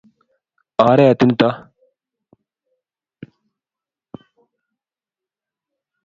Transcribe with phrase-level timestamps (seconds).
[0.89, 1.49] oret nito